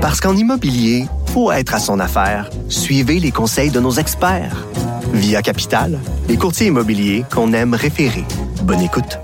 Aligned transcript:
Parce 0.00 0.18
qu'en 0.20 0.34
immobilier, 0.34 1.04
faut 1.26 1.52
être 1.52 1.74
à 1.74 1.78
son 1.78 2.00
affaire. 2.00 2.48
Suivez 2.70 3.20
les 3.20 3.30
conseils 3.30 3.70
de 3.70 3.80
nos 3.80 3.92
experts. 3.92 4.66
Via 5.12 5.42
Capital, 5.42 5.98
les 6.26 6.38
courtiers 6.38 6.68
immobiliers 6.68 7.24
qu'on 7.30 7.52
aime 7.52 7.74
référer. 7.74 8.24
Bonne 8.62 8.80
écoute. 8.80 9.18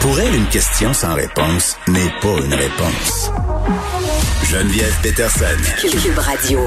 Pour 0.00 0.20
elle, 0.20 0.34
une 0.34 0.46
question 0.46 0.92
sans 0.92 1.14
réponse 1.14 1.76
n'est 1.88 2.12
pas 2.20 2.36
une 2.44 2.54
réponse. 2.54 3.30
Geneviève 4.44 4.94
Peterson. 5.02 5.46
Cube 5.80 6.18
Radio. 6.18 6.60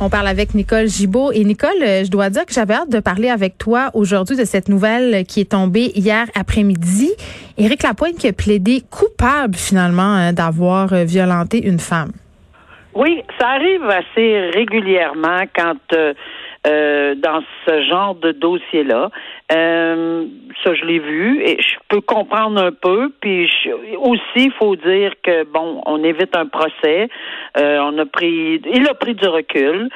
On 0.00 0.10
parle 0.10 0.28
avec 0.28 0.54
Nicole 0.54 0.86
Gibault. 0.86 1.32
Et 1.32 1.42
Nicole, 1.42 1.82
euh, 1.82 2.04
je 2.04 2.10
dois 2.10 2.30
dire 2.30 2.46
que 2.46 2.52
j'avais 2.52 2.74
hâte 2.74 2.90
de 2.90 3.00
parler 3.00 3.30
avec 3.30 3.58
toi 3.58 3.90
aujourd'hui 3.94 4.36
de 4.36 4.44
cette 4.44 4.68
nouvelle 4.68 5.24
qui 5.26 5.40
est 5.40 5.50
tombée 5.50 5.90
hier 5.96 6.26
après-midi. 6.36 7.10
Éric 7.56 7.82
Lapointe 7.82 8.16
qui 8.16 8.28
a 8.28 8.32
plaidé 8.32 8.82
coupable 8.88 9.56
finalement 9.56 10.02
hein, 10.02 10.32
d'avoir 10.32 10.92
euh, 10.92 11.02
violenté 11.02 11.66
une 11.66 11.80
femme. 11.80 12.12
Oui, 12.94 13.22
ça 13.40 13.48
arrive 13.48 13.82
assez 13.84 14.50
régulièrement 14.54 15.40
quand 15.56 15.96
euh, 15.96 16.14
euh, 16.68 17.14
dans 17.14 17.42
ce 17.66 17.82
genre 17.82 18.14
de 18.14 18.32
dossier-là. 18.32 19.10
Euh, 19.52 20.26
ça, 20.62 20.74
je 20.74 20.84
l'ai 20.84 20.98
vu 20.98 21.40
et 21.42 21.56
je 21.60 21.76
peux 21.88 22.00
comprendre 22.00 22.62
un 22.62 22.72
peu. 22.72 23.10
Puis 23.20 23.50
aussi, 23.98 24.20
il 24.36 24.52
faut 24.58 24.76
dire 24.76 25.12
que 25.22 25.44
bon, 25.44 25.80
on 25.86 26.02
évite 26.04 26.36
un 26.36 26.46
procès. 26.46 27.08
Euh, 27.56 27.78
on 27.80 27.96
a 27.98 28.06
pris, 28.06 28.60
il 28.72 28.86
a 28.88 28.94
pris 28.94 29.14
du 29.14 29.26
recul. 29.26 29.88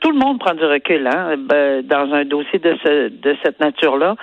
tout 0.00 0.10
le 0.10 0.18
monde 0.18 0.38
prend 0.38 0.54
du 0.54 0.64
recul, 0.64 1.06
hein, 1.06 1.36
ben, 1.36 1.82
dans 1.86 2.12
un 2.14 2.24
dossier 2.24 2.58
de 2.58 2.76
ce, 2.84 3.08
de 3.08 3.36
cette 3.44 3.60
nature-là. 3.60 4.14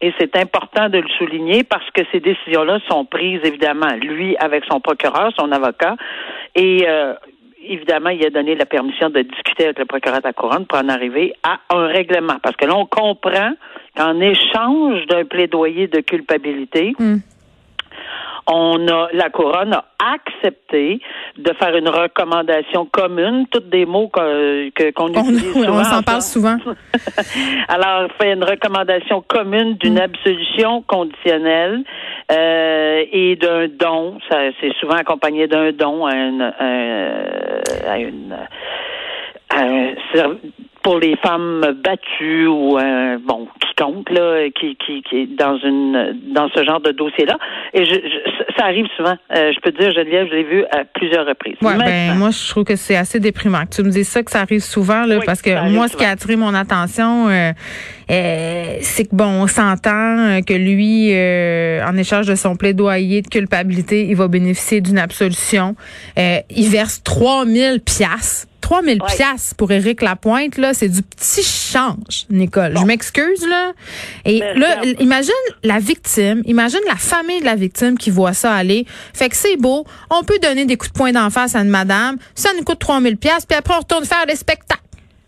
Et 0.00 0.12
c'est 0.18 0.36
important 0.36 0.88
de 0.88 0.98
le 0.98 1.08
souligner 1.18 1.62
parce 1.62 1.88
que 1.92 2.02
ces 2.12 2.20
décisions-là 2.20 2.78
sont 2.90 3.04
prises, 3.04 3.40
évidemment, 3.44 3.94
lui 4.00 4.36
avec 4.38 4.64
son 4.70 4.80
procureur, 4.80 5.30
son 5.38 5.52
avocat. 5.52 5.96
Et 6.56 6.86
évidemment, 7.66 8.10
il 8.10 8.24
a 8.24 8.30
donné 8.30 8.54
la 8.54 8.66
permission 8.66 9.10
de 9.10 9.22
discuter 9.22 9.64
avec 9.64 9.78
le 9.78 9.84
procureur 9.84 10.18
de 10.18 10.24
la 10.24 10.32
Couronne 10.32 10.66
pour 10.66 10.78
en 10.78 10.88
arriver 10.88 11.34
à 11.42 11.60
un 11.70 11.86
règlement. 11.86 12.36
Parce 12.42 12.56
que 12.56 12.64
là, 12.66 12.76
on 12.76 12.86
comprend 12.86 13.52
qu'en 13.96 14.20
échange 14.20 15.06
d'un 15.06 15.24
plaidoyer 15.24 15.86
de 15.86 16.00
culpabilité, 16.00 16.94
hmm 16.98 17.18
on 18.46 18.86
a 18.88 19.08
la 19.12 19.30
couronne 19.30 19.74
a 19.74 19.84
accepté 19.98 21.00
de 21.38 21.52
faire 21.54 21.74
une 21.76 21.88
recommandation 21.88 22.86
commune, 22.86 23.46
toutes 23.50 23.70
des 23.70 23.86
mots 23.86 24.08
que 24.08 24.90
qu'on 24.90 25.08
utilise 25.08 25.52
souvent. 25.52 25.72
On 25.80 25.84
s'en 25.84 26.02
parle 26.02 26.22
souvent. 26.22 26.56
Alors, 27.68 28.10
fait 28.20 28.32
une 28.32 28.44
recommandation 28.44 29.24
commune 29.26 29.74
d'une 29.74 29.94
mm. 29.94 30.02
absolution 30.02 30.82
conditionnelle 30.82 31.84
euh, 32.30 33.04
et 33.12 33.36
d'un 33.36 33.68
don. 33.68 34.18
Ça, 34.28 34.38
c'est 34.60 34.72
souvent 34.78 34.96
accompagné 34.96 35.46
d'un 35.46 35.72
don 35.72 36.06
à 36.06 36.14
une, 36.14 36.52
à 37.86 37.98
une 37.98 38.36
pour 40.84 40.98
les 40.98 41.16
femmes 41.16 41.74
battues 41.82 42.46
ou 42.46 42.78
euh, 42.78 43.18
bon 43.26 43.48
quiconque 43.60 44.10
là 44.10 44.48
qui 44.50 44.76
qui 44.76 45.02
qui 45.02 45.16
est 45.16 45.26
dans 45.26 45.58
une 45.58 46.20
dans 46.34 46.48
ce 46.50 46.62
genre 46.62 46.80
de 46.80 46.92
dossier 46.92 47.24
là 47.24 47.38
et 47.72 47.84
je, 47.86 47.94
ça 48.56 48.66
arrive 48.66 48.86
souvent. 48.96 49.16
Euh, 49.34 49.52
je 49.52 49.60
peux 49.60 49.72
dire 49.72 49.90
Geneviève 49.92 50.28
je 50.30 50.34
l'ai 50.34 50.44
vu 50.44 50.64
à 50.70 50.84
plusieurs 50.84 51.26
reprises. 51.26 51.56
Ouais, 51.62 51.76
ben, 51.78 52.16
moi 52.16 52.28
je 52.30 52.50
trouve 52.50 52.64
que 52.64 52.76
c'est 52.76 52.96
assez 52.96 53.18
déprimant 53.18 53.64
tu 53.66 53.82
me 53.82 53.90
dis 53.90 54.04
ça 54.04 54.22
que 54.22 54.30
ça 54.30 54.40
arrive 54.40 54.60
souvent 54.60 55.06
là 55.06 55.18
parce 55.24 55.40
que 55.40 55.70
moi 55.70 55.88
ce 55.88 55.96
qui 55.96 56.04
a 56.04 56.10
attiré 56.10 56.36
mon 56.36 56.54
attention 56.54 57.28
euh, 57.28 57.52
c'est 58.08 59.08
que 59.10 59.14
bon 59.14 59.24
on 59.24 59.46
s'entend 59.46 60.40
que 60.46 60.54
lui 60.54 61.10
en 61.82 61.96
échange 61.96 62.26
de 62.26 62.34
son 62.34 62.56
plaidoyer 62.56 63.22
de 63.22 63.28
culpabilité 63.28 64.06
il 64.06 64.16
va 64.16 64.28
bénéficier 64.28 64.80
d'une 64.80 64.98
absolution 64.98 65.76
il 66.16 66.68
verse 66.68 67.02
3000 67.02 67.80
piastres 67.80 68.48
3000 68.64 69.02
ouais. 69.02 69.14
pièces 69.14 69.52
pour 69.52 69.70
Éric 69.72 70.00
Lapointe 70.00 70.56
là, 70.56 70.72
c'est 70.72 70.88
du 70.88 71.02
petit 71.02 71.42
change, 71.42 72.24
Nicole. 72.30 72.74
Je 72.78 72.84
m'excuse 72.84 73.46
là. 73.46 73.72
Et 74.24 74.38
là, 74.38 74.82
imagine 75.00 75.32
la 75.62 75.78
victime, 75.80 76.42
imagine 76.46 76.80
la 76.88 76.96
famille 76.96 77.40
de 77.40 77.44
la 77.44 77.56
victime 77.56 77.98
qui 77.98 78.10
voit 78.10 78.32
ça 78.32 78.54
aller. 78.54 78.86
Fait 79.12 79.28
que 79.28 79.36
c'est 79.36 79.58
beau, 79.58 79.84
on 80.08 80.24
peut 80.24 80.38
donner 80.38 80.64
des 80.64 80.78
coups 80.78 80.92
de 80.92 80.96
poing 80.96 81.12
d'en 81.12 81.28
face 81.28 81.54
à 81.54 81.60
une 81.60 81.68
madame, 81.68 82.16
ça 82.34 82.50
nous 82.56 82.64
coûte 82.64 82.78
3000 82.78 83.18
pièces, 83.18 83.44
puis 83.44 83.58
après 83.58 83.74
on 83.74 83.80
retourne 83.80 84.06
faire 84.06 84.24
des 84.26 84.36
spectacles. 84.36 84.80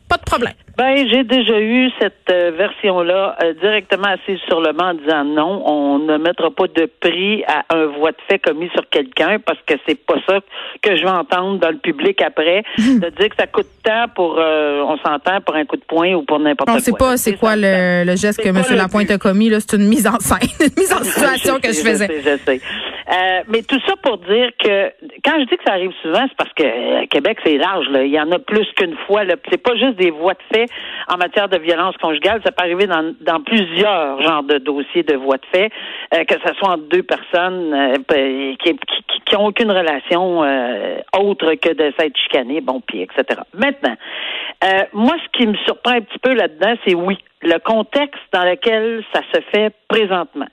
Pas 0.08 0.16
de 0.16 0.24
problème. 0.24 0.54
Ben, 0.76 1.08
j'ai 1.10 1.24
déjà 1.24 1.58
eu 1.58 1.88
cette 1.98 2.28
euh, 2.30 2.50
version-là 2.54 3.34
euh, 3.42 3.54
directement 3.54 4.08
assise 4.08 4.38
sur 4.46 4.60
le 4.60 4.74
banc 4.74 4.90
en 4.90 4.94
disant 4.94 5.24
non, 5.24 5.62
on 5.66 5.98
ne 6.00 6.18
mettra 6.18 6.50
pas 6.50 6.66
de 6.66 6.90
prix 7.00 7.44
à 7.44 7.64
un 7.74 7.86
voie 7.86 8.10
de 8.10 8.16
fait 8.28 8.38
commis 8.38 8.68
sur 8.74 8.86
quelqu'un 8.90 9.38
parce 9.38 9.58
que 9.66 9.72
c'est 9.88 9.94
pas 9.94 10.16
ça 10.28 10.40
que 10.82 10.94
je 10.94 11.02
vais 11.02 11.08
entendre 11.08 11.60
dans 11.60 11.70
le 11.70 11.78
public 11.78 12.20
après, 12.20 12.62
de 12.76 13.08
dire 13.08 13.28
que 13.30 13.36
ça 13.38 13.46
coûte 13.46 13.68
tant 13.82 14.06
pour, 14.14 14.36
euh, 14.38 14.82
on 14.86 14.98
s'entend, 14.98 15.40
pour 15.40 15.54
un 15.54 15.64
coup 15.64 15.76
de 15.76 15.84
poing 15.88 16.12
ou 16.12 16.24
pour 16.24 16.40
n'importe 16.40 16.68
quoi. 16.68 16.76
On 16.76 16.80
sait 16.80 16.92
pas 16.92 17.16
c'est 17.16 17.38
quoi 17.38 17.56
le, 17.56 18.04
le, 18.04 18.14
geste 18.14 18.42
que 18.42 18.48
M. 18.48 18.62
Lapointe 18.76 19.10
a 19.10 19.16
commis, 19.16 19.48
là, 19.48 19.60
c'est 19.60 19.76
une 19.76 19.88
mise 19.88 20.06
en 20.06 20.20
scène, 20.20 20.38
une 20.60 20.74
mise 20.76 20.92
en 20.92 21.02
situation 21.04 21.58
que 21.58 21.68
je 21.68 21.80
faisais. 21.80 22.06
Je 22.06 22.22
sais, 22.22 22.36
je 22.36 22.44
sais. 22.44 22.60
Euh, 23.08 23.42
mais 23.46 23.62
tout 23.62 23.78
ça 23.86 23.94
pour 24.02 24.18
dire 24.18 24.50
que 24.58 24.92
quand 25.24 25.38
je 25.38 25.44
dis 25.44 25.56
que 25.56 25.62
ça 25.64 25.74
arrive 25.74 25.92
souvent, 26.02 26.24
c'est 26.28 26.36
parce 26.36 26.52
que 26.54 26.64
euh, 26.64 27.06
Québec, 27.08 27.38
c'est 27.44 27.56
large. 27.56 27.88
Là. 27.88 28.02
Il 28.02 28.10
y 28.10 28.20
en 28.20 28.30
a 28.32 28.38
plus 28.38 28.66
qu'une 28.76 28.96
fois. 29.06 29.22
C'est 29.48 29.62
pas 29.62 29.76
juste 29.76 29.96
des 29.96 30.10
voies 30.10 30.34
de 30.34 30.56
fait 30.56 30.66
en 31.08 31.16
matière 31.16 31.48
de 31.48 31.58
violence 31.58 31.96
conjugale. 31.98 32.40
Ça 32.44 32.50
peut 32.50 32.64
arriver 32.64 32.86
dans, 32.86 33.14
dans 33.20 33.40
plusieurs 33.40 34.20
genres 34.22 34.42
de 34.42 34.58
dossiers 34.58 35.04
de 35.04 35.14
voies 35.14 35.36
de 35.36 35.46
fait, 35.52 35.70
euh, 36.14 36.24
que 36.24 36.34
ce 36.34 36.54
soit 36.54 36.70
entre 36.70 36.88
deux 36.88 37.04
personnes 37.04 37.94
qui, 38.08 38.76
qui, 38.76 39.04
qui, 39.24 39.36
ont 39.36 39.46
aucune 39.46 39.70
relation 39.70 40.40
autre 41.18 41.54
que 41.54 41.72
de 41.72 41.92
s'être 41.98 42.16
chicanées, 42.16 42.60
bon, 42.60 42.80
puis 42.80 43.02
etc. 43.02 43.40
Maintenant, 43.54 43.96
moi, 44.92 45.14
ce 45.24 45.38
qui 45.38 45.46
me 45.46 45.56
surprend 45.58 45.92
un 45.92 46.00
petit 46.00 46.18
peu 46.18 46.34
là-dedans, 46.34 46.74
c'est 46.86 46.94
oui, 46.94 47.18
le 47.42 47.58
contexte 47.58 48.22
dans 48.32 48.44
lequel 48.44 49.04
ça 49.12 49.20
se 49.32 49.40
fait 49.52 49.72
présentement. 49.88 50.46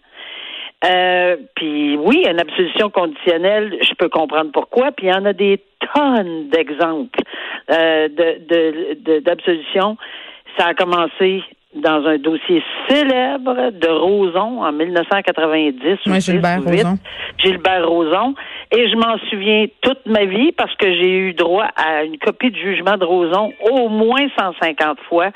Euh, 0.83 1.37
puis 1.55 1.97
oui, 1.97 2.25
une 2.29 2.39
absolution 2.39 2.89
conditionnelle, 2.89 3.77
je 3.81 3.93
peux 3.95 4.09
comprendre 4.09 4.51
pourquoi. 4.51 4.91
Puis 4.91 5.07
il 5.07 5.09
y 5.09 5.13
en 5.13 5.25
a 5.25 5.33
des 5.33 5.61
tonnes 5.93 6.49
d'exemples 6.49 7.19
euh, 7.71 8.09
de 8.09 9.19
d'absolution. 9.19 9.97
Ça 10.57 10.67
a 10.67 10.73
commencé 10.73 11.43
dans 11.75 12.05
un 12.05 12.17
dossier 12.17 12.63
célèbre 12.87 13.71
de 13.71 13.87
Roson 13.87 14.63
en 14.63 14.71
1990. 14.71 15.99
Oui, 16.05 16.21
Gilbert 16.21 16.63
Roson. 16.63 16.97
Gilbert 17.37 17.87
Roson. 17.87 18.35
Et 18.71 18.89
je 18.89 18.95
m'en 18.95 19.17
souviens 19.29 19.65
toute 19.81 20.05
ma 20.05 20.25
vie 20.25 20.51
parce 20.51 20.75
que 20.75 20.91
j'ai 20.93 21.09
eu 21.09 21.33
droit 21.33 21.67
à 21.75 22.03
une 22.03 22.17
copie 22.17 22.49
de 22.51 22.57
jugement 22.57 22.97
de 22.97 23.05
Roson 23.05 23.51
au 23.69 23.87
moins 23.89 24.27
150 24.37 24.99
fois 25.07 25.29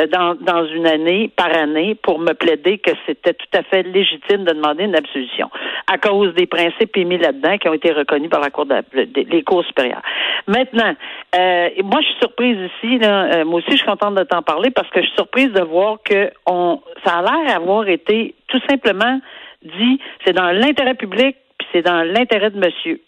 euh, 0.00 0.06
dans, 0.06 0.34
dans 0.40 0.66
une 0.66 0.86
année, 0.86 1.30
par 1.36 1.52
année, 1.56 1.94
pour 1.96 2.18
me 2.18 2.32
plaider 2.32 2.78
que 2.78 2.92
c'était 3.06 3.34
tout 3.34 3.58
à 3.58 3.62
fait 3.62 3.82
légitime 3.82 4.44
de 4.44 4.52
demander 4.52 4.84
une 4.84 4.96
absolution 4.96 5.50
à 5.92 5.98
cause 5.98 6.34
des 6.34 6.46
principes 6.46 6.96
émis 6.96 7.18
là-dedans 7.18 7.58
qui 7.58 7.68
ont 7.68 7.74
été 7.74 7.92
reconnus 7.92 8.30
par 8.30 8.40
la 8.40 8.50
Cour 8.50 8.66
de, 8.66 8.76
les 8.94 9.42
cours 9.42 9.64
supérieures. 9.64 10.02
Maintenant, 10.46 10.94
euh, 11.36 11.68
moi, 11.82 12.00
je 12.00 12.06
suis 12.06 12.18
surprise 12.20 12.56
ici. 12.58 12.98
Là, 12.98 13.24
euh, 13.24 13.44
moi 13.44 13.58
aussi, 13.58 13.72
je 13.72 13.76
suis 13.76 13.86
contente 13.86 14.14
de 14.14 14.22
t'en 14.22 14.42
parler 14.42 14.70
parce 14.70 14.88
que 14.90 15.00
je 15.00 15.06
suis 15.06 15.16
surprise 15.16 15.52
de 15.52 15.62
voir 15.62 15.83
que 16.04 16.30
on, 16.46 16.80
ça 17.04 17.18
a 17.18 17.22
l'air 17.22 17.56
avoir 17.56 17.88
été 17.88 18.34
tout 18.48 18.60
simplement 18.68 19.20
dit, 19.62 20.00
c'est 20.24 20.32
dans 20.32 20.50
l'intérêt 20.50 20.94
public, 20.94 21.36
puis 21.58 21.68
c'est 21.72 21.82
dans 21.82 22.02
l'intérêt 22.02 22.50
de 22.50 22.58
monsieur. 22.58 23.00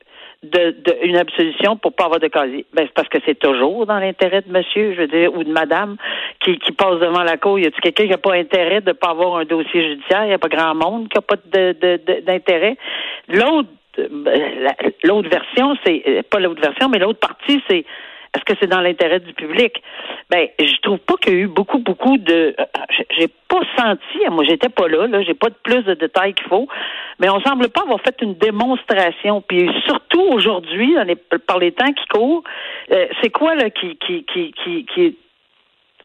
De, 0.42 0.76
une 1.03 1.16
absolution 1.16 1.76
pour 1.76 1.94
pas 1.94 2.04
avoir 2.04 2.20
de 2.20 2.28
casier. 2.28 2.66
Ben, 2.72 2.84
c'est 2.86 2.92
parce 2.92 3.09
que 3.09 3.19
c'est 3.26 3.38
toujours 3.38 3.86
dans 3.86 3.98
l'intérêt 3.98 4.42
de 4.42 4.53
monsieur, 4.53 4.92
je 4.94 5.00
veux 5.00 5.09
dire, 5.09 5.34
ou 5.34 5.42
de 5.42 5.50
madame 5.50 5.97
qui, 6.41 6.59
qui 6.59 6.72
passe 6.72 7.00
devant 7.00 7.25
la 7.25 7.36
cour. 7.36 7.59
Y 7.59 7.66
a-t-il 7.66 7.81
quelqu'un 7.81 8.04
qui 8.04 8.10
n'a 8.10 8.19
pas 8.19 8.34
intérêt 8.34 8.81
de 8.81 8.92
pas 8.92 9.10
avoir 9.10 9.38
un 9.38 9.44
dossier 9.44 9.82
judiciaire? 9.88 10.25
N'y 10.26 10.34
a 10.34 10.38
pas 10.38 10.48
grand 10.48 10.75
monde 10.75 11.09
qui 11.09 11.16
n'a 11.16 11.22
pas 11.22 11.36
d'intérêt. 12.26 12.76
L'autre 13.28 13.70
ben, 13.97 14.75
l'autre 15.04 15.31
version, 15.31 15.75
c'est 15.84 16.22
pas 16.28 16.39
l'autre 16.39 16.60
version, 16.60 16.89
mais 16.91 16.98
l'autre 16.98 17.18
partie, 17.18 17.62
c'est 17.68 17.84
est-ce 18.36 18.44
que 18.44 18.59
c'est 18.60 18.68
dans 18.68 18.80
l'intérêt 18.80 19.21
du 19.21 19.33
public? 19.33 19.83
Ben, 20.30 20.48
je 20.59 20.80
trouve 20.83 20.98
pas 20.98 21.15
qu'il 21.15 21.33
y 21.33 21.36
a 21.36 21.41
eu 21.41 21.47
beaucoup, 21.47 21.78
beaucoup 21.78 22.18
de. 22.18 22.54
Euh, 22.59 22.65
j'ai 23.16 23.28
pas 23.48 23.60
senti, 23.77 24.28
moi, 24.30 24.44
j'étais 24.44 24.68
pas 24.68 24.88
là, 24.88 25.06
là, 25.06 25.22
j'ai 25.22 25.34
pas 25.34 25.48
de 25.48 25.54
plus 25.62 25.83
de 25.84 25.94
détails 25.94 26.34
qu'il 26.34 26.47
faut, 26.47 26.68
mais 27.18 27.30
on 27.30 27.41
semble 27.41 27.68
pas 27.68 27.83
avoir 27.83 28.00
fait 28.00 28.16
une 28.21 28.34
démonstration. 28.34 29.41
Puis 29.41 29.71
surtout 29.86 30.21
aujourd'hui, 30.21 30.97
par 31.47 31.59
les 31.59 31.72
temps 31.72 31.92
qui 31.92 32.06
courent, 32.09 32.42
euh, 32.92 33.06
c'est 33.22 33.30
quoi 33.30 33.54
là 33.54 33.71
qui 33.71 33.97
qui 33.97 34.24
qui 34.24 34.53
qui, 34.53 34.84
qui 34.86 35.16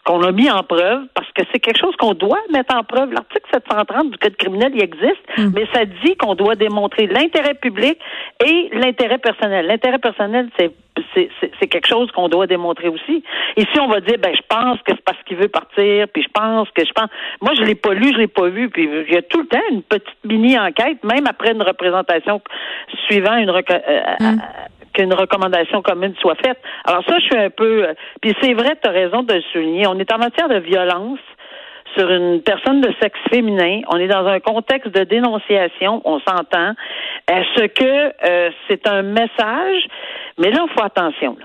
qu'on 0.06 0.22
a 0.24 0.32
mis 0.32 0.50
en 0.50 0.64
preuve? 0.64 1.04
Parce 1.14 1.32
que 1.34 1.44
c'est 1.52 1.60
quelque 1.60 1.80
chose 1.80 1.96
qu'on 1.98 2.14
doit 2.14 2.40
mettre 2.52 2.76
en 2.76 2.84
preuve. 2.84 3.12
L'article 3.12 3.48
730 3.54 4.12
du 4.12 4.18
Code 4.18 4.36
criminel, 4.38 4.72
il 4.74 4.84
existe, 4.84 5.22
hmm. 5.38 5.52
mais 5.54 5.68
ça 5.74 5.86
dit 5.86 6.16
qu'on 6.16 6.36
doit 6.36 6.56
démontrer 6.56 7.08
l'intérêt 7.08 7.56
public 7.56 7.98
et 8.46 8.70
l'intérêt 8.74 9.18
personnel. 9.18 9.68
L'intérêt 9.68 10.00
personnel, 10.00 10.50
c'est 10.58 10.72
c'est 11.14 11.68
quelque 11.68 11.88
chose 11.88 12.12
qu'on 12.12 12.30
doit 12.30 12.48
démontrer 12.48 12.88
aussi. 12.88 13.24
Ici, 13.58 13.80
on 13.80 13.88
va 13.88 14.00
dire, 14.00 14.18
ben, 14.20 14.34
je 14.36 14.42
pense 14.48 14.78
que 14.80 14.94
c'est 14.96 15.04
parce 15.04 15.22
qu'il 15.24 15.38
veut 15.38 15.48
partir, 15.48 16.08
puis 16.10 16.24
je 16.24 16.30
pense 16.34 16.70
que 16.72 16.86
je 16.86 16.92
pense. 16.92 17.10
Moi, 17.42 17.54
je 17.56 17.64
l'ai 17.64 17.76
pas 17.76 17.94
lu, 17.94 18.12
je 18.14 18.18
l'ai 18.18 18.28
pas 18.28 18.48
vu, 18.48 18.70
puis 18.70 18.90
il 19.08 19.14
y 19.14 19.18
a 19.18 19.22
tout 19.22 19.42
le 19.42 19.48
temps 19.48 19.62
une 19.70 19.84
petite 19.84 20.24
mini 20.24 20.58
enquête, 20.58 21.04
même 21.04 21.28
après 21.28 21.52
une 21.52 21.62
représentation 21.62 22.42
suivant 23.08 23.36
une 23.36 23.50
euh, 23.50 24.02
hum. 24.20 24.42
qu'une 24.94 25.14
recommandation 25.14 25.82
commune 25.82 26.16
soit 26.20 26.36
faite. 26.36 26.60
Alors 26.86 27.04
ça, 27.08 27.20
je 27.20 27.26
suis 27.26 27.38
un 27.38 27.50
peu. 27.50 27.88
Puis 28.22 28.36
c'est 28.42 28.54
vrai, 28.54 28.78
tu 28.82 28.90
as 28.90 28.92
raison 28.92 29.24
de 29.24 29.34
le 29.34 29.42
souligner. 29.54 29.88
On 29.88 30.00
est 30.00 30.12
en 30.14 30.18
matière 30.18 30.48
de 30.48 30.60
violence 30.60 31.20
sur 31.98 32.10
une 32.10 32.42
personne 32.42 32.82
de 32.82 32.94
sexe 33.02 33.20
féminin. 33.30 33.82
On 33.90 33.98
est 33.98 34.08
dans 34.08 34.26
un 34.26 34.40
contexte 34.40 34.94
de 34.94 35.04
dénonciation, 35.04 36.02
on 36.06 36.20
s'entend. 36.20 36.74
Est-ce 37.30 37.66
que 37.68 38.14
euh, 38.30 38.50
c'est 38.68 38.88
un 38.88 39.02
message? 39.02 39.88
Mais 40.38 40.52
là, 40.52 40.66
il 40.68 40.74
faut 40.74 40.84
attention. 40.84 41.38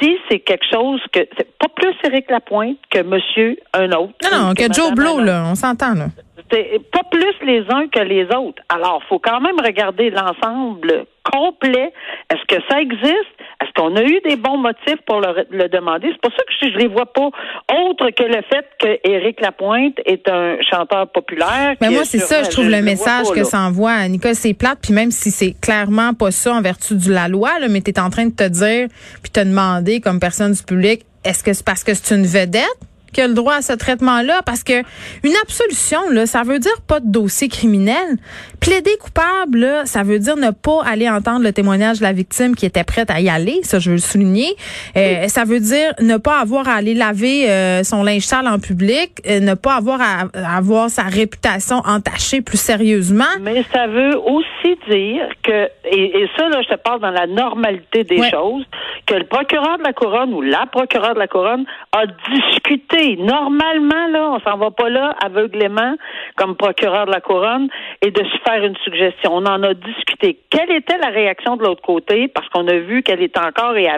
Si 0.00 0.16
c'est 0.28 0.40
quelque 0.40 0.64
chose 0.70 1.00
que 1.12 1.20
c'est 1.36 1.56
pas 1.58 1.68
plus 1.74 1.94
Éric 2.04 2.30
Lapointe 2.30 2.78
que 2.90 3.02
Monsieur 3.02 3.56
un 3.72 3.90
autre. 3.92 4.12
Non, 4.30 4.48
non, 4.48 4.54
que, 4.54 4.72
Joe 4.72 4.92
Blow, 4.92 5.20
là, 5.20 5.44
on 5.46 5.54
s'entend 5.54 5.94
là. 5.94 6.06
C'est 6.50 6.80
pas 6.90 7.02
plus 7.10 7.34
les 7.46 7.60
uns 7.70 7.86
que 7.88 8.00
les 8.00 8.24
autres. 8.34 8.62
Alors, 8.68 9.02
faut 9.08 9.18
quand 9.18 9.40
même 9.40 9.58
regarder 9.60 10.10
l'ensemble 10.10 11.06
complet. 11.22 11.92
Est-ce 12.30 12.56
que 12.56 12.62
ça 12.68 12.80
existe? 12.80 13.30
Est-ce 13.62 13.72
qu'on 13.74 13.94
a 13.96 14.02
eu 14.02 14.20
des 14.26 14.36
bons 14.36 14.56
motifs 14.56 15.00
pour 15.06 15.20
le, 15.20 15.68
demander? 15.68 16.08
C'est 16.12 16.20
pour 16.20 16.32
ça 16.32 16.42
que 16.44 16.52
je 16.60 16.74
ne 16.74 16.78
les 16.78 16.88
vois 16.88 17.06
pas 17.06 17.26
autre 17.26 18.10
que 18.10 18.22
le 18.22 18.42
fait 18.50 18.66
que 18.78 19.08
Éric 19.08 19.40
Lapointe 19.40 19.98
est 20.06 20.28
un 20.28 20.56
chanteur 20.62 21.08
populaire. 21.08 21.76
Mais 21.80 21.90
moi, 21.90 22.04
c'est 22.04 22.18
ça, 22.18 22.42
je 22.42 22.50
trouve 22.50 22.70
le 22.70 22.82
message 22.82 23.30
que 23.34 23.44
ça 23.44 23.60
envoie. 23.60 24.08
Nicole, 24.08 24.34
c'est 24.34 24.54
plate, 24.54 24.78
puis 24.82 24.94
même 24.94 25.10
si 25.10 25.30
c'est 25.30 25.54
clairement 25.60 26.14
pas 26.14 26.30
ça 26.30 26.54
en 26.54 26.62
vertu 26.62 26.94
de 26.94 27.12
la 27.12 27.28
loi, 27.28 27.58
là, 27.60 27.68
mais 27.68 27.80
tu 27.80 27.90
es 27.90 28.00
en 28.00 28.10
train 28.10 28.26
de 28.26 28.34
te 28.34 28.48
dire, 28.48 28.88
puis 29.22 29.30
te 29.30 29.40
demander 29.40 30.00
comme 30.00 30.20
personne 30.20 30.52
du 30.52 30.62
public, 30.62 31.02
est-ce 31.24 31.44
que 31.44 31.52
c'est 31.52 31.64
parce 31.64 31.84
que 31.84 31.92
c'est 31.94 32.14
une 32.14 32.24
vedette? 32.24 32.64
Qui 33.12 33.20
a 33.20 33.28
le 33.28 33.34
droit 33.34 33.54
à 33.54 33.62
ce 33.62 33.72
traitement-là 33.72 34.40
parce 34.44 34.62
que 34.62 34.82
une 35.22 35.34
absolution 35.42 35.98
là, 36.10 36.26
ça 36.26 36.42
veut 36.42 36.58
dire 36.58 36.80
pas 36.86 37.00
de 37.00 37.10
dossier 37.10 37.48
criminel. 37.48 38.16
Plaider 38.60 38.96
coupable 39.00 39.58
là, 39.58 39.86
ça 39.86 40.02
veut 40.02 40.18
dire 40.18 40.36
ne 40.36 40.50
pas 40.50 40.82
aller 40.84 41.08
entendre 41.08 41.42
le 41.42 41.52
témoignage 41.52 41.98
de 41.98 42.04
la 42.04 42.12
victime 42.12 42.54
qui 42.54 42.66
était 42.66 42.84
prête 42.84 43.10
à 43.10 43.20
y 43.20 43.28
aller, 43.28 43.60
ça 43.62 43.78
je 43.78 43.90
veux 43.90 43.96
le 43.96 44.02
souligner. 44.02 44.54
Euh, 44.96 45.28
ça 45.28 45.44
veut 45.44 45.60
dire 45.60 45.94
ne 46.00 46.16
pas 46.16 46.40
avoir 46.40 46.68
à 46.68 46.74
aller 46.74 46.94
laver 46.94 47.50
euh, 47.50 47.82
son 47.82 48.02
linge 48.02 48.22
sale 48.22 48.46
en 48.46 48.58
public, 48.58 49.12
euh, 49.26 49.40
ne 49.40 49.54
pas 49.54 49.76
avoir 49.76 50.00
à, 50.00 50.56
avoir 50.56 50.90
sa 50.90 51.02
réputation 51.02 51.76
entachée 51.86 52.40
plus 52.40 52.60
sérieusement. 52.60 53.24
Mais 53.40 53.64
ça 53.72 53.86
veut 53.86 54.16
aussi 54.18 54.78
dire 54.88 55.28
que 55.42 55.68
et, 55.92 56.28
ça 56.36 56.48
là, 56.48 56.62
je 56.62 56.68
te 56.68 56.76
parle 56.76 57.00
dans 57.00 57.10
la 57.10 57.26
normalité 57.26 58.04
des 58.04 58.22
choses, 58.30 58.64
que 59.06 59.14
le 59.14 59.24
procureur 59.24 59.78
de 59.78 59.82
la 59.82 59.92
couronne 59.92 60.32
ou 60.32 60.40
la 60.40 60.66
procureure 60.66 61.14
de 61.14 61.18
la 61.18 61.26
couronne 61.26 61.64
a 61.92 62.04
discuté 62.06 62.99
Normalement, 63.00 64.06
là, 64.08 64.30
on 64.32 64.40
s'en 64.40 64.56
va 64.56 64.70
pas 64.70 64.88
là 64.88 65.14
aveuglément 65.24 65.94
comme 66.36 66.56
procureur 66.56 67.06
de 67.06 67.10
la 67.10 67.20
couronne 67.20 67.68
et 68.02 68.10
de 68.10 68.22
se 68.22 68.38
faire 68.46 68.64
une 68.64 68.76
suggestion. 68.84 69.32
On 69.32 69.46
en 69.46 69.62
a 69.62 69.74
discuté. 69.74 70.38
Quelle 70.50 70.70
était 70.70 70.98
la 70.98 71.08
réaction 71.08 71.56
de 71.56 71.64
l'autre 71.64 71.82
côté? 71.82 72.28
Parce 72.28 72.48
qu'on 72.50 72.66
a 72.68 72.76
vu 72.76 73.02
qu'elle 73.02 73.22
est 73.22 73.38
encore 73.38 73.76
et 73.76 73.88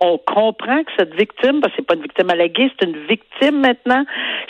on 0.00 0.18
comprend 0.18 0.82
que 0.84 0.92
cette 0.98 1.14
victime, 1.14 1.60
parce 1.60 1.72
que 1.72 1.80
c'est 1.80 1.86
pas 1.86 1.94
une 1.94 2.02
victime 2.02 2.30
alléguée, 2.30 2.70
c'est 2.78 2.88
une 2.88 2.98
victime 3.06 3.60
maintenant. 3.60 4.04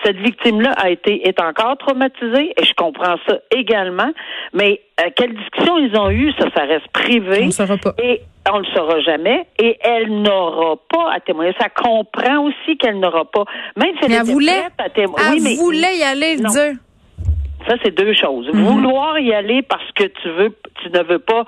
Cette 0.05 0.17
victime-là 0.17 0.73
a 0.77 0.91
été 0.91 1.27
est 1.27 1.41
encore 1.41 1.77
traumatisée 1.79 2.53
et 2.57 2.65
je 2.65 2.75
comprends 2.75 3.17
ça 3.27 3.39
également. 3.51 4.11
Mais 4.53 4.81
euh, 5.01 5.09
quelle 5.17 5.35
discussion 5.35 5.79
ils 5.79 5.97
ont 5.97 6.11
eu, 6.11 6.33
ça, 6.39 6.47
ça 6.55 6.65
reste 6.65 6.89
privé. 6.89 7.49
On 7.49 7.79
pas. 7.79 7.95
Et 8.03 8.21
on 8.51 8.59
ne 8.59 8.65
le 8.65 8.75
saura 8.75 9.01
jamais 9.01 9.47
et 9.59 9.79
elle 9.81 10.23
n'aura 10.23 10.77
pas 10.89 11.13
à 11.13 11.21
témoigner. 11.21 11.55
Ça 11.61 11.69
comprend 11.69 12.45
aussi 12.47 12.77
qu'elle 12.79 12.99
n'aura 12.99 13.25
pas. 13.25 13.45
Même 13.77 13.95
si 13.99 14.07
elle, 14.07 14.13
elle 14.13 14.23
voulait, 14.25 14.63
à 14.79 14.91
témoigner. 14.91 15.53
Elle 15.53 15.59
voulait 15.59 15.97
y 15.97 16.03
aller 16.03 16.37
dire. 16.37 16.73
Ça, 17.69 17.77
c'est 17.83 17.95
deux 17.95 18.13
choses. 18.15 18.49
Mhm. 18.53 18.63
Vouloir 18.65 19.19
y 19.19 19.33
aller 19.33 19.63
parce 19.63 19.91
que 19.93 20.05
tu 20.05 20.29
veux, 20.29 20.57
tu 20.83 20.91
ne 20.91 21.03
veux 21.03 21.19
pas, 21.19 21.45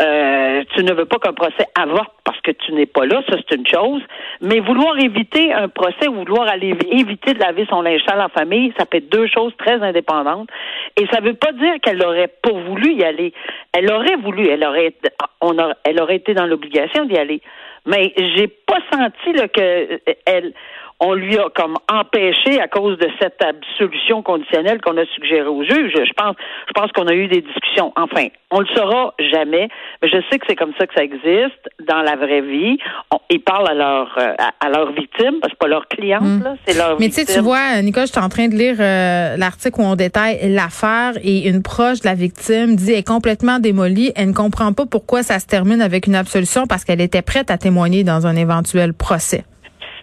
euh, 0.00 0.62
tu 0.74 0.84
ne 0.84 0.92
veux 0.94 1.04
pas 1.04 1.18
qu'un 1.18 1.32
procès 1.32 1.66
avorte 1.78 2.12
parce 2.24 2.40
que 2.40 2.50
tu 2.52 2.72
n'es 2.72 2.86
pas 2.86 3.06
là, 3.06 3.22
ça 3.28 3.36
c'est 3.36 3.56
une 3.56 3.66
chose. 3.66 4.02
Mais 4.40 4.60
vouloir 4.60 4.98
éviter 4.98 5.52
un 5.52 5.68
procès 5.68 6.08
ou 6.08 6.14
vouloir 6.14 6.48
aller 6.48 6.74
éviter 6.90 7.34
de 7.34 7.40
laver 7.40 7.66
son 7.68 7.82
linge 7.82 8.00
sale 8.08 8.20
en 8.20 8.28
famille, 8.28 8.72
ça 8.78 8.86
fait 8.90 9.00
deux 9.00 9.26
choses 9.26 9.52
très 9.58 9.82
indépendantes. 9.82 10.48
Et 10.96 11.06
ça 11.12 11.20
veut 11.20 11.34
pas 11.34 11.52
dire 11.52 11.74
qu'elle 11.82 12.02
aurait 12.04 12.28
pas 12.28 12.52
voulu 12.52 12.94
y 12.94 13.04
aller. 13.04 13.32
Elle 13.72 13.92
aurait 13.92 14.16
voulu, 14.16 14.48
elle 14.48 14.64
aurait, 14.64 14.94
on 15.40 15.56
elle 15.84 16.00
aurait 16.00 16.16
été 16.16 16.34
dans 16.34 16.46
l'obligation 16.46 17.04
d'y 17.04 17.16
aller. 17.16 17.42
Mais 17.86 18.12
j'ai 18.16 18.48
pas 18.78 18.96
senti 18.96 19.32
là, 19.32 19.48
que 19.48 20.00
elle 20.26 20.54
on 21.00 21.14
lui 21.14 21.38
a 21.38 21.48
comme 21.54 21.76
empêché 21.90 22.60
à 22.60 22.66
cause 22.66 22.98
de 22.98 23.08
cette 23.20 23.40
absolution 23.42 24.22
conditionnelle 24.22 24.80
qu'on 24.80 24.96
a 24.96 25.04
suggérée 25.14 25.46
au 25.46 25.62
juge. 25.62 25.92
Je 25.94 26.12
pense, 26.16 26.34
je 26.66 26.72
pense 26.72 26.90
qu'on 26.92 27.06
a 27.06 27.14
eu 27.14 27.28
des 27.28 27.40
discussions. 27.40 27.92
Enfin, 27.96 28.26
on 28.50 28.60
le 28.60 28.66
saura 28.74 29.14
jamais, 29.18 29.68
mais 30.02 30.08
je 30.08 30.16
sais 30.28 30.38
que 30.38 30.46
c'est 30.48 30.56
comme 30.56 30.72
ça 30.78 30.86
que 30.86 30.94
ça 30.94 31.04
existe 31.04 31.68
dans 31.86 32.02
la 32.02 32.16
vraie 32.16 32.40
vie. 32.40 32.78
ils 33.30 33.40
parlent 33.40 33.68
à 33.68 33.74
leur 33.74 34.18
euh, 34.18 34.34
à, 34.60 34.68
leur 34.70 34.92
victime, 34.92 35.38
parce 35.40 35.52
que 35.52 35.58
pas 35.58 35.68
leur 35.68 35.86
cliente, 35.86 36.22
hmm. 36.22 36.42
là, 36.42 36.54
c'est 36.66 36.76
leur 36.76 36.98
Mais 36.98 37.08
tu 37.08 37.14
sais, 37.14 37.24
tu 37.24 37.40
vois, 37.40 37.80
Nicole, 37.82 38.06
je 38.06 38.12
suis 38.12 38.20
en 38.20 38.28
train 38.28 38.48
de 38.48 38.54
lire 38.54 38.76
euh, 38.80 39.36
l'article 39.36 39.80
où 39.80 39.84
on 39.84 39.94
détaille 39.94 40.52
l'affaire 40.52 41.12
et 41.22 41.48
une 41.48 41.62
proche 41.62 42.00
de 42.00 42.08
la 42.08 42.14
victime 42.14 42.74
dit 42.74 42.92
elle 42.92 42.98
est 42.98 43.06
complètement 43.06 43.60
démolie. 43.60 44.10
Elle 44.16 44.30
ne 44.30 44.34
comprend 44.34 44.72
pas 44.72 44.86
pourquoi 44.86 45.22
ça 45.22 45.38
se 45.38 45.46
termine 45.46 45.80
avec 45.80 46.08
une 46.08 46.16
absolution 46.16 46.66
parce 46.66 46.84
qu'elle 46.84 47.00
était 47.00 47.22
prête 47.22 47.50
à 47.52 47.58
témoigner 47.58 48.02
dans 48.02 48.26
un 48.26 48.34
éventuel 48.34 48.67
procès? 48.92 49.44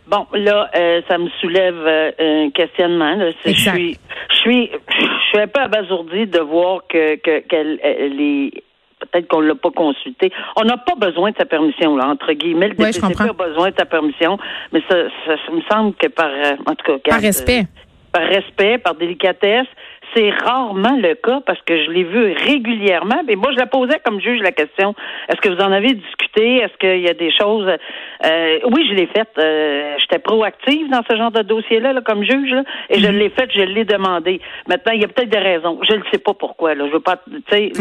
Bon, 0.07 0.27
là, 0.33 0.69
euh, 0.75 1.01
ça 1.07 1.17
me 1.17 1.29
soulève 1.41 1.75
euh, 1.75 2.11
un 2.19 2.51
questionnement. 2.51 3.17
Je 3.43 3.51
suis, 3.51 3.97
je 4.29 4.35
suis, 4.35 4.69
je 4.69 5.27
suis 5.29 5.39
un 5.39 5.47
peu 5.47 5.61
abasourdie 5.61 6.27
de 6.27 6.39
voir 6.39 6.81
que 6.87 7.15
qu'elle 7.15 7.79
est 7.81 8.63
peut-être 8.99 9.27
qu'on 9.27 9.41
l'a 9.41 9.55
pas 9.55 9.71
consulté. 9.71 10.31
On 10.55 10.63
n'a 10.63 10.77
pas 10.77 10.95
besoin 10.95 11.31
de 11.31 11.37
sa 11.37 11.45
permission, 11.45 11.95
là, 11.95 12.07
entre 12.07 12.31
guillemets. 12.33 12.69
Le 12.69 12.75
DPCP 12.75 13.29
a 13.29 13.33
besoin 13.33 13.69
de 13.71 13.75
sa 13.77 13.85
permission, 13.85 14.37
mais 14.71 14.81
ça, 14.89 14.95
ça, 15.25 15.51
me 15.51 15.61
semble 15.69 15.95
que 15.95 16.07
par, 16.07 16.29
euh, 16.29 16.55
en 16.65 16.75
tout 16.75 16.97
cas, 16.99 17.11
par 17.11 17.21
respect. 17.21 17.65
par 18.11 18.23
respect, 18.23 18.77
par 18.77 18.95
délicatesse, 18.95 19.67
c'est 20.13 20.29
rarement 20.29 20.97
le 20.97 21.15
cas 21.15 21.41
parce 21.45 21.61
que 21.61 21.83
je 21.83 21.91
l'ai 21.91 22.03
vu 22.03 22.33
régulièrement. 22.33 23.21
Mais 23.25 23.35
moi, 23.35 23.51
je 23.53 23.57
la 23.57 23.65
posais 23.65 23.99
comme 24.03 24.19
juge 24.19 24.41
la 24.41 24.51
question 24.51 24.95
est-ce 25.29 25.41
que 25.41 25.49
vous 25.49 25.61
en 25.61 25.71
avez 25.71 25.93
discuté? 25.93 26.57
Est-ce 26.57 26.77
qu'il 26.77 27.01
y 27.01 27.09
a 27.09 27.13
des 27.13 27.31
choses 27.31 27.67
euh, 27.67 28.59
Oui, 28.71 28.87
je 28.89 28.95
l'ai 28.95 29.07
faite. 29.07 29.31
Euh, 29.37 29.95
J'étais 29.99 30.19
proactive 30.19 30.89
dans 30.89 31.01
ce 31.09 31.15
genre 31.15 31.31
de 31.31 31.41
dossier-là, 31.41 31.93
là, 31.93 32.01
comme 32.01 32.23
juge, 32.23 32.51
là, 32.51 32.63
et 32.89 32.99
je 32.99 33.07
mhm. 33.07 33.17
l'ai 33.17 33.29
faite. 33.29 33.49
Je 33.53 33.61
l'ai 33.61 33.85
demandé. 33.85 34.41
Maintenant, 34.67 34.93
il 34.93 35.01
y 35.01 35.05
a 35.05 35.07
peut-être 35.07 35.29
des 35.29 35.39
raisons. 35.39 35.79
Je 35.89 35.95
ne 35.95 36.03
sais 36.11 36.19
pas 36.19 36.33
pourquoi. 36.33 36.75
Là, 36.75 36.85
je 36.87 36.91
veux 36.91 36.99
pas. 36.99 37.17
Tu 37.17 37.41
sais, 37.49 37.71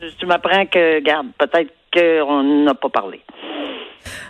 Tu, 0.00 0.06
tu 0.18 0.26
m'apprends 0.26 0.66
que, 0.66 1.00
garde, 1.00 1.28
peut-être 1.38 1.72
qu'on 1.92 2.42
n'a 2.42 2.74
pas 2.74 2.88
parlé. 2.88 3.20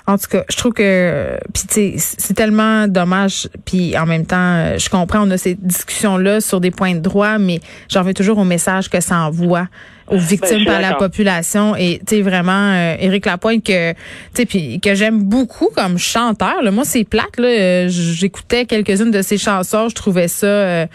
En 0.06 0.18
tout 0.18 0.26
cas, 0.30 0.44
je 0.50 0.56
trouve 0.56 0.72
que 0.72 1.38
puis 1.52 1.98
c'est 1.98 2.34
tellement 2.34 2.88
dommage 2.88 3.48
puis 3.64 3.96
en 3.96 4.06
même 4.06 4.26
temps, 4.26 4.76
je 4.76 4.88
comprends 4.88 5.26
on 5.26 5.30
a 5.30 5.38
ces 5.38 5.54
discussions 5.54 6.16
là 6.16 6.40
sur 6.40 6.60
des 6.60 6.70
points 6.70 6.94
de 6.94 7.00
droit 7.00 7.38
mais 7.38 7.60
j'en 7.88 8.02
veux 8.02 8.14
toujours 8.14 8.38
au 8.38 8.44
message 8.44 8.88
que 8.88 9.00
ça 9.00 9.18
envoie 9.18 9.68
aux 10.08 10.16
ben, 10.16 10.20
victimes 10.20 10.64
par 10.64 10.80
la 10.80 10.94
population. 10.94 11.76
Et 11.76 12.00
tu 12.06 12.16
sais 12.16 12.22
vraiment 12.22 12.72
euh, 12.72 12.96
Éric 12.98 13.26
Lapointe 13.26 13.64
que 13.64 13.92
tu 13.92 13.98
sais 14.34 14.46
puis 14.46 14.80
que 14.80 14.94
j'aime 14.94 15.22
beaucoup 15.22 15.68
comme 15.74 15.98
chanteur 15.98 16.62
là. 16.62 16.70
moi 16.70 16.84
c'est 16.84 17.04
plate 17.04 17.38
là. 17.38 17.88
J'écoutais 17.88 18.64
quelques-unes 18.64 19.10
de 19.10 19.22
ses 19.22 19.38
chansons 19.38 19.88
je 19.88 19.94
trouvais 19.94 20.28
ça 20.28 20.46
euh, 20.46 20.86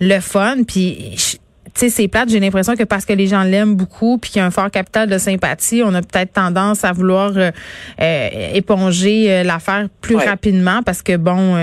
le 0.00 0.20
fun 0.20 0.58
puis 0.66 1.16
tu 1.66 1.72
sais, 1.74 1.88
c'est 1.88 2.08
plate. 2.08 2.28
J'ai 2.30 2.40
l'impression 2.40 2.74
que 2.74 2.84
parce 2.84 3.04
que 3.04 3.12
les 3.12 3.26
gens 3.26 3.42
l'aiment 3.42 3.76
beaucoup, 3.76 4.18
puis 4.18 4.30
qu'il 4.30 4.40
y 4.40 4.42
a 4.42 4.46
un 4.46 4.50
fort 4.50 4.70
capital 4.70 5.08
de 5.08 5.18
sympathie, 5.18 5.82
on 5.84 5.94
a 5.94 6.00
peut-être 6.00 6.32
tendance 6.32 6.84
à 6.84 6.92
vouloir 6.92 7.32
euh, 7.36 7.50
euh, 8.00 8.28
éponger 8.54 9.30
euh, 9.30 9.42
l'affaire 9.44 9.86
plus 10.02 10.16
rapidement 10.16 10.80
parce 10.84 11.02
que 11.02 11.16
bon, 11.16 11.56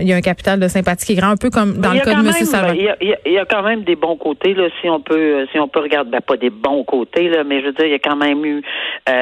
il 0.00 0.08
y 0.08 0.12
a 0.12 0.16
un 0.16 0.20
capital 0.20 0.60
de 0.60 0.68
sympathie 0.68 1.06
qui 1.06 1.12
est 1.12 1.16
grand, 1.16 1.30
un 1.30 1.36
peu 1.36 1.50
comme 1.50 1.74
dans 1.74 1.92
le 1.92 2.00
cas 2.00 2.14
de 2.14 2.26
M. 2.26 2.32
Salvador. 2.32 2.96
Il 3.00 3.32
y, 3.32 3.38
a, 3.38 3.44
quand 3.44 3.62
même 3.62 3.84
des 3.84 3.96
bons 3.96 4.16
côtés 4.16 4.54
là, 4.54 4.68
si 4.80 4.88
on 4.88 5.00
peut, 5.00 5.46
si 5.52 5.58
on 5.58 5.68
peut 5.68 5.80
regarder, 5.80 6.10
ben, 6.10 6.20
pas 6.20 6.36
des 6.36 6.50
bons 6.50 6.84
côtés 6.84 7.28
là, 7.28 7.44
mais 7.44 7.60
je 7.60 7.66
veux 7.66 7.72
dire, 7.72 7.86
il 7.86 7.92
y 7.92 7.94
a 7.94 7.98
quand 7.98 8.16
même 8.16 8.44
eu, 8.44 8.62
tu 9.06 9.12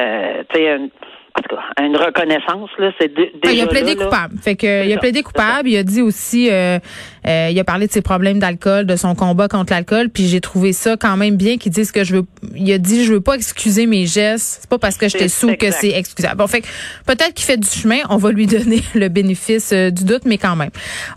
sais, 0.54 0.78
en 1.34 1.40
tout 1.40 1.56
cas, 1.56 1.82
une 1.82 1.96
reconnaissance 1.96 2.70
là, 2.78 2.92
c'est 3.00 3.12
déjà 3.14 3.52
Il 3.52 3.60
a 3.62 3.66
plaidé 3.66 3.96
coupable. 3.96 4.36
Fait 4.42 4.54
que 4.54 4.86
il 4.86 4.92
a 4.92 4.98
plaidé 4.98 5.22
coupable. 5.22 5.68
Il 5.68 5.76
a 5.78 5.82
dit 5.82 6.02
aussi, 6.02 6.50
euh, 6.50 6.78
Euh, 7.26 7.48
il 7.50 7.58
a 7.58 7.64
parlé 7.64 7.86
de 7.86 7.92
ses 7.92 8.02
problèmes 8.02 8.38
d'alcool, 8.38 8.86
de 8.86 8.96
son 8.96 9.14
combat 9.14 9.48
contre 9.48 9.72
l'alcool, 9.72 10.08
puis 10.08 10.28
j'ai 10.28 10.40
trouvé 10.40 10.72
ça 10.72 10.96
quand 10.96 11.16
même 11.16 11.36
bien 11.36 11.58
qu'il 11.58 11.72
dise 11.72 11.92
que 11.92 12.04
je 12.04 12.16
veux. 12.16 12.24
Il 12.54 12.70
a 12.72 12.78
dit 12.78 13.04
je 13.04 13.14
veux 13.14 13.20
pas 13.20 13.34
excuser 13.34 13.86
mes 13.86 14.06
gestes. 14.06 14.58
C'est 14.62 14.70
pas 14.70 14.78
parce 14.78 14.96
que 14.96 15.08
j'étais 15.08 15.28
sous 15.28 15.54
que 15.56 15.70
c'est 15.70 15.90
excusable. 15.90 16.36
Bon, 16.36 16.46
fait 16.46 16.64
peut-être 17.06 17.34
qu'il 17.34 17.46
fait 17.46 17.56
du 17.56 17.68
chemin. 17.68 17.98
On 18.10 18.16
va 18.16 18.32
lui 18.32 18.46
donner 18.52 18.82
le 18.94 19.08
bénéfice 19.08 19.70
euh, 19.72 19.90
du 19.90 20.04
doute, 20.04 20.22
mais 20.24 20.38
quand 20.38 20.56
même. 20.56 20.70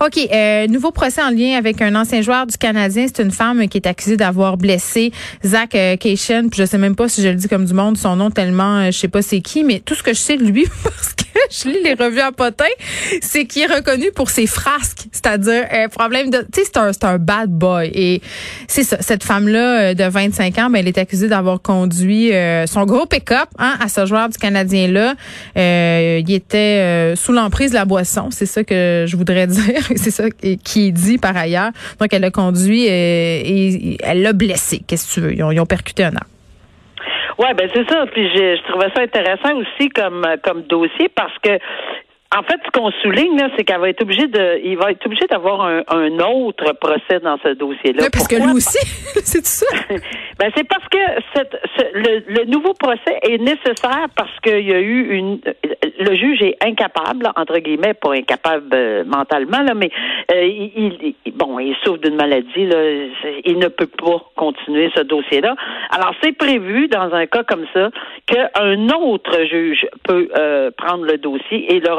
Ok, 0.03 0.17
euh, 0.17 0.67
nouveau 0.67 0.91
procès 0.91 1.21
en 1.21 1.29
lien 1.29 1.57
avec 1.57 1.81
un 1.81 1.95
ancien 1.95 2.21
joueur 2.21 2.47
du 2.47 2.57
Canadien. 2.57 3.05
C'est 3.07 3.23
une 3.23 3.31
femme 3.31 3.67
qui 3.67 3.77
est 3.77 3.87
accusée 3.87 4.17
d'avoir 4.17 4.57
blessé 4.57 5.11
Zach 5.43 5.75
euh, 5.75 5.97
Cation. 5.97 6.49
Puis 6.49 6.61
je 6.61 6.65
sais 6.65 6.77
même 6.77 6.95
pas 6.95 7.09
si 7.09 7.21
je 7.21 7.29
le 7.29 7.35
dis 7.35 7.47
comme 7.47 7.65
du 7.65 7.73
monde 7.73 7.97
son 7.97 8.15
nom 8.15 8.31
tellement 8.31 8.77
euh, 8.77 8.85
je 8.87 8.97
sais 8.97 9.07
pas 9.07 9.21
c'est 9.21 9.41
qui, 9.41 9.63
mais 9.63 9.79
tout 9.79 9.95
ce 9.95 10.03
que 10.03 10.13
je 10.13 10.19
sais 10.19 10.37
de 10.37 10.43
lui 10.43 10.65
parce 10.83 11.13
que 11.13 11.23
je 11.51 11.69
lis 11.69 11.83
les 11.83 11.93
revues 11.93 12.21
à 12.21 12.31
potin, 12.31 12.65
c'est 13.21 13.45
qu'il 13.45 13.63
est 13.63 13.73
reconnu 13.73 14.11
pour 14.11 14.29
ses 14.29 14.47
frasques, 14.47 15.07
c'est-à-dire 15.11 15.65
problème 15.95 16.29
de, 16.29 16.39
tu 16.39 16.61
sais, 16.61 16.63
c'est 16.65 16.77
un, 16.77 16.93
c'est 16.93 17.05
un 17.05 17.17
bad 17.17 17.49
boy 17.49 17.91
et 17.93 18.21
c'est 18.67 18.83
ça. 18.83 18.97
Cette 18.99 19.23
femme-là 19.23 19.93
de 19.93 20.03
25 20.03 20.57
ans, 20.59 20.69
ben, 20.69 20.79
elle 20.79 20.87
est 20.87 20.97
accusée 20.97 21.27
d'avoir 21.27 21.61
conduit 21.61 22.31
son 22.67 22.85
gros 22.85 23.05
pick-up 23.05 23.49
hein, 23.57 23.73
à 23.79 23.87
ce 23.87 24.05
joueur 24.05 24.29
du 24.29 24.37
Canadien 24.37 24.87
là. 24.87 25.13
il 25.55 26.33
était 26.33 27.13
sous 27.15 27.31
l'emprise 27.31 27.71
de 27.71 27.75
la 27.75 27.85
boisson, 27.85 28.29
c'est 28.31 28.45
ça 28.45 28.63
que 28.63 29.05
je 29.07 29.15
voudrais 29.15 29.47
dire, 29.47 29.81
c'est 29.95 30.11
ça 30.11 30.29
qui 30.29 30.87
est 30.87 30.91
dit 30.91 31.17
par 31.17 31.35
ailleurs. 31.35 31.71
Donc 31.99 32.13
elle 32.13 32.23
a 32.23 32.31
conduit 32.31 32.85
et, 32.87 33.97
elle 34.03 34.21
l'a 34.21 34.33
blessé. 34.33 34.81
Qu'est-ce 34.87 35.07
que 35.07 35.13
tu 35.13 35.19
veux 35.21 35.33
Ils 35.33 35.43
ont, 35.43 35.51
ils 35.51 35.59
ont 35.59 35.65
percuté 35.65 36.03
un 36.03 36.15
arbre. 36.15 36.27
Ouais, 37.37 37.53
ben 37.53 37.69
c'est 37.73 37.87
ça. 37.89 38.05
Puis 38.13 38.29
je, 38.29 38.55
je, 38.55 38.71
trouvais 38.71 38.89
ça 38.95 39.01
intéressant 39.01 39.55
aussi 39.57 39.89
comme 39.89 40.25
comme 40.43 40.63
dossier 40.63 41.09
parce 41.13 41.37
que 41.39 41.59
en 42.33 42.43
fait, 42.43 42.59
ce 42.65 42.71
qu'on 42.71 42.91
souligne, 43.03 43.39
c'est 43.55 43.63
qu'elle 43.63 43.79
va 43.79 43.89
être 43.89 44.01
obligée 44.01 44.27
de, 44.27 44.59
il 44.63 44.77
va 44.77 44.91
être 44.91 45.05
obligé 45.05 45.25
d'avoir 45.27 45.61
un, 45.61 45.83
un, 45.87 46.19
autre 46.19 46.73
procès 46.73 47.19
dans 47.21 47.37
ce 47.43 47.49
dossier-là. 47.49 48.03
Oui, 48.03 48.09
parce 48.11 48.27
que 48.27 48.35
lui 48.35 48.51
aussi, 48.51 48.79
c'est 49.23 49.45
ça. 49.45 49.65
ben, 50.39 50.51
c'est 50.55 50.67
parce 50.67 50.87
que 50.89 50.97
cette, 51.33 51.57
ce, 51.77 51.83
le, 51.93 52.23
le, 52.27 52.45
nouveau 52.45 52.73
procès 52.73 53.19
est 53.21 53.37
nécessaire 53.37 54.07
parce 54.15 54.37
qu'il 54.41 54.67
y 54.67 54.73
a 54.73 54.79
eu 54.79 55.15
une, 55.15 55.39
le 55.99 56.15
juge 56.15 56.41
est 56.41 56.57
incapable, 56.61 57.29
entre 57.35 57.59
guillemets, 57.59 57.93
pas 57.93 58.13
incapable 58.13 58.69
euh, 58.73 59.03
mentalement, 59.05 59.61
là, 59.61 59.73
mais 59.73 59.91
euh, 60.33 60.43
il, 60.43 61.15
il, 61.25 61.31
bon, 61.33 61.59
il 61.59 61.75
souffre 61.83 61.99
d'une 61.99 62.15
maladie, 62.15 62.65
là, 62.65 62.77
il 63.45 63.59
ne 63.59 63.67
peut 63.67 63.87
pas 63.87 64.21
continuer 64.35 64.91
ce 64.95 65.01
dossier-là. 65.01 65.55
Alors, 65.91 66.13
c'est 66.21 66.35
prévu 66.35 66.87
dans 66.87 67.13
un 67.13 67.27
cas 67.27 67.43
comme 67.43 67.65
ça 67.73 67.89
qu'un 68.25 68.89
autre 68.89 69.45
juge 69.45 69.85
peut 70.03 70.29
euh, 70.37 70.71
prendre 70.77 71.05
le 71.05 71.17
dossier 71.17 71.73
et 71.73 71.79
le 71.79 71.93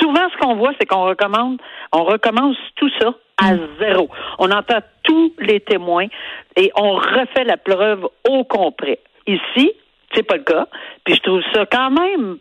Souvent, 0.00 0.28
ce 0.32 0.36
qu'on 0.38 0.56
voit, 0.56 0.72
c'est 0.78 0.86
qu'on 0.86 1.04
recommande, 1.04 1.60
on 1.92 2.04
recommence 2.04 2.56
tout 2.76 2.90
ça 3.00 3.14
à 3.38 3.54
mm. 3.54 3.68
zéro. 3.80 4.08
On 4.38 4.50
entend 4.50 4.78
tous 5.02 5.32
les 5.38 5.60
témoins 5.60 6.06
et 6.56 6.70
on 6.76 6.94
refait 6.94 7.44
la 7.44 7.56
preuve 7.56 8.06
au 8.28 8.44
complet. 8.44 9.00
Ici, 9.26 9.72
c'est 10.14 10.22
pas 10.22 10.36
le 10.36 10.44
cas. 10.44 10.66
Puis 11.04 11.14
je 11.14 11.20
trouve 11.20 11.42
ça 11.52 11.66
quand 11.66 11.90
même 11.90 12.38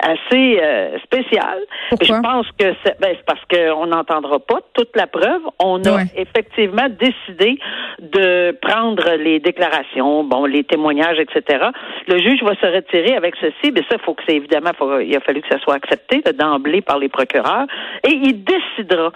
assez 0.00 0.58
euh, 0.62 0.98
spécial. 1.00 1.58
Je 2.00 2.20
pense 2.22 2.46
que 2.58 2.74
c'est 2.82 2.98
ben, 2.98 3.14
parce 3.26 3.40
qu'on 3.44 3.86
n'entendra 3.86 4.38
pas 4.38 4.60
toute 4.72 4.96
la 4.96 5.06
preuve. 5.06 5.42
On 5.58 5.82
a 5.84 6.02
effectivement 6.16 6.88
décidé 6.88 7.58
de 7.98 8.56
prendre 8.62 9.16
les 9.16 9.38
déclarations, 9.38 10.24
bon, 10.24 10.46
les 10.46 10.64
témoignages, 10.64 11.18
etc. 11.18 11.66
Le 12.08 12.18
juge 12.18 12.42
va 12.42 12.54
se 12.54 12.66
retirer 12.66 13.16
avec 13.16 13.34
ceci, 13.36 13.70
mais 13.72 13.82
ça, 13.90 13.98
faut 13.98 14.14
que 14.14 14.22
c'est 14.26 14.36
évidemment, 14.36 14.70
il 15.02 15.14
a 15.14 15.20
fallu 15.20 15.42
que 15.42 15.48
ça 15.48 15.58
soit 15.58 15.74
accepté 15.74 16.22
d'emblée 16.38 16.80
par 16.80 16.98
les 16.98 17.08
procureurs, 17.08 17.66
et 18.04 18.12
il 18.12 18.42
décidera 18.44 19.12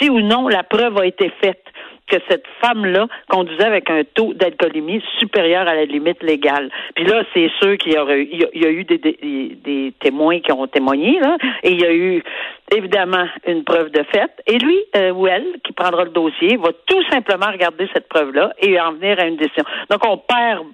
si 0.00 0.10
ou 0.10 0.20
non 0.20 0.48
la 0.48 0.64
preuve 0.64 0.98
a 0.98 1.06
été 1.06 1.30
faite 1.40 1.62
que 2.08 2.16
cette 2.28 2.44
femme-là 2.60 3.06
conduisait 3.28 3.64
avec 3.64 3.88
un 3.90 4.02
taux 4.14 4.34
d'alcoolémie 4.34 5.02
supérieur 5.18 5.66
à 5.66 5.74
la 5.74 5.84
limite 5.84 6.22
légale. 6.22 6.70
Puis 6.94 7.04
là, 7.04 7.22
c'est 7.32 7.50
sûr 7.60 7.76
qu'il 7.78 7.94
y, 7.94 7.98
aurait, 7.98 8.14
a 8.14 8.70
eu 8.70 8.84
des, 8.84 8.98
des, 8.98 9.94
témoins 10.00 10.40
qui 10.40 10.52
ont 10.52 10.66
témoigné, 10.66 11.18
là, 11.20 11.36
et 11.62 11.72
il 11.72 11.80
y 11.80 11.86
a 11.86 11.92
eu 11.92 12.22
évidemment 12.70 13.26
une 13.46 13.64
preuve 13.64 13.90
de 13.90 14.02
fait. 14.12 14.30
Et 14.46 14.58
lui, 14.58 14.78
euh, 14.96 15.12
ou 15.12 15.26
elle, 15.26 15.46
qui 15.64 15.72
prendra 15.72 16.04
le 16.04 16.10
dossier, 16.10 16.56
va 16.56 16.70
tout 16.86 17.02
simplement 17.10 17.50
regarder 17.50 17.88
cette 17.92 18.08
preuve-là 18.08 18.52
et 18.60 18.78
en 18.80 18.92
venir 18.92 19.18
à 19.18 19.26
une 19.26 19.36
décision. 19.36 19.64
Donc, 19.90 20.00
on 20.06 20.18
perd 20.18 20.66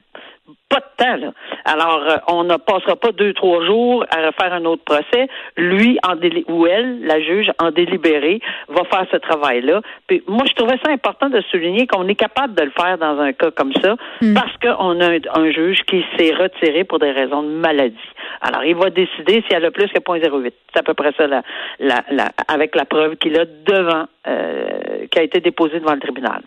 pas 0.69 0.81
de 0.81 1.05
temps. 1.05 1.17
Là. 1.17 1.33
Alors, 1.65 2.03
euh, 2.09 2.17
on 2.29 2.45
ne 2.45 2.57
passera 2.57 2.97
pas 2.97 3.13
deux, 3.13 3.33
trois 3.33 3.65
jours 3.65 4.05
à 4.11 4.27
refaire 4.27 4.53
un 4.53 4.65
autre 4.65 4.83
procès. 4.85 5.29
Lui, 5.57 5.99
en 6.07 6.17
déli 6.17 6.45
ou 6.49 6.67
elle, 6.67 7.05
la 7.05 7.21
juge, 7.21 7.51
en 7.61 7.71
délibéré, 7.71 8.41
va 8.69 8.85
faire 8.85 9.07
ce 9.11 9.17
travail-là. 9.17 9.81
Puis 10.07 10.23
moi, 10.27 10.45
je 10.47 10.55
trouvais 10.55 10.79
ça 10.85 10.91
important 10.91 11.29
de 11.29 11.41
souligner 11.51 11.87
qu'on 11.87 12.07
est 12.09 12.15
capable 12.15 12.55
de 12.55 12.65
le 12.65 12.71
faire 12.71 12.99
dans 12.99 13.19
un 13.19 13.33
cas 13.33 13.51
comme 13.51 13.73
ça 13.83 13.97
hmm. 14.21 14.35
parce 14.35 14.57
qu'on 14.63 15.01
a 15.01 15.11
un, 15.35 15.51
juge 15.51 15.81
qui 15.87 16.05
s'est 16.17 16.35
retiré 16.35 16.85
pour 16.85 16.99
des 16.99 17.11
raisons 17.11 17.43
de 17.43 17.49
maladie. 17.49 17.97
Alors, 18.41 18.65
il 18.65 18.77
va 18.77 18.91
décider 18.91 19.43
si 19.49 19.55
elle 19.55 19.65
a 19.65 19.71
plus 19.71 19.89
que 19.89 19.99
0.08. 19.99 20.53
C'est 20.73 20.81
à 20.81 20.83
peu 20.83 20.95
près 20.95 21.13
ça, 21.17 21.27
la, 21.27 21.43
la, 21.79 22.05
la, 22.11 22.31
avec 22.49 22.75
la 22.75 22.85
preuve 22.85 23.17
qu'il 23.17 23.39
a 23.39 23.45
devant, 23.45 24.05
euh, 24.27 25.07
qui 25.11 25.19
a 25.19 25.23
été 25.23 25.41
déposée 25.41 25.81
devant 25.81 25.95
le 25.95 26.01
tribunal. 26.01 26.43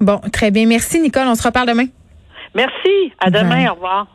Bon, 0.00 0.20
très 0.32 0.50
bien. 0.50 0.66
Merci, 0.66 1.00
Nicole. 1.00 1.26
On 1.26 1.34
se 1.34 1.46
reparle 1.46 1.68
demain. 1.68 1.86
Merci. 2.56 3.12
À 3.20 3.30
demain. 3.30 3.70
Au 3.70 3.74
revoir. 3.74 4.06